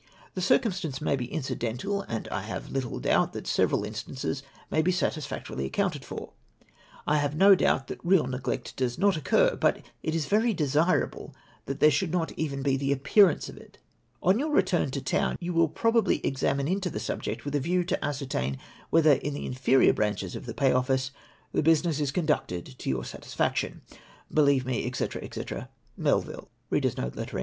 The 0.33 0.41
circumstance 0.41 0.99
may 0.99 1.15
be 1.15 1.31
accidental, 1.31 2.01
and 2.01 2.27
I 2.29 2.41
have 2.41 2.71
little 2.71 2.99
doubt 2.99 3.33
that 3.33 3.43
the 3.43 3.49
several 3.51 3.83
instances 3.83 4.41
may 4.71 4.81
be 4.81 4.91
satisfactorily 4.91 5.63
accounted 5.65 6.03
for.... 6.03 6.33
1 7.03 7.17
have 7.17 7.35
no 7.35 7.53
doubt 7.53 7.85
that 7.85 8.03
real 8.03 8.25
neglect 8.25 8.75
does 8.75 8.97
not 8.97 9.13
occiu, 9.13 9.59
but 9.59 9.85
it 10.01 10.15
is 10.15 10.25
very 10.25 10.55
desirable 10.55 11.35
that 11.67 11.79
there 11.81 11.91
should 11.91 12.11
not 12.11 12.29
be 12.29 12.43
even 12.43 12.63
the 12.63 12.91
appearance 12.91 13.47
of 13.47 13.57
it. 13.57 13.77
On 14.23 14.39
your 14.39 14.49
return 14.49 14.89
to 14.89 15.03
town, 15.03 15.37
you 15.39 15.53
will 15.53 15.69
probably 15.69 16.17
examine 16.25 16.67
into 16.67 16.89
the 16.89 16.99
subject, 16.99 17.45
with 17.45 17.53
a 17.53 17.59
view 17.59 17.83
to 17.83 18.03
ascertain 18.03 18.57
whether 18.89 19.13
in 19.13 19.35
the 19.35 19.45
inferior 19.45 19.93
branches 19.93 20.35
of 20.35 20.47
the 20.47 20.55
Pay 20.55 20.71
Office, 20.71 21.11
the 21.53 21.61
business 21.61 21.99
is 21.99 22.09
conducted 22.11 22.65
to 22.79 22.89
your 22.89 23.05
satisfaction." 23.05 23.83
Believe 24.33 24.65
me, 24.65 24.91
&c. 24.91 25.07
&c." 25.29 25.45
Melville." 25.95 26.49